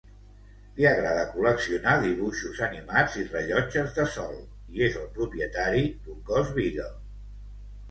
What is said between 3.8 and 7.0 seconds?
de sol, i és el propietari d'un gos Beagle.